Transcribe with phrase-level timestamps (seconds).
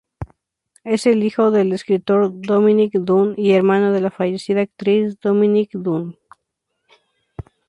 [0.83, 6.17] Es hijo del escritor Dominick Dunne y hermano de la fallecida actriz Dominique Dunne.